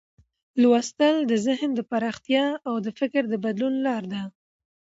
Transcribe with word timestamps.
لوستل 0.61 1.15
د 1.31 1.33
ذهن 1.45 1.69
د 1.75 1.79
پراختیا 1.91 2.45
او 2.67 2.75
د 2.85 2.87
فکر 2.99 3.23
د 3.29 3.35
بدلون 3.45 3.75
لار 3.85 4.03
ده. 4.13 4.21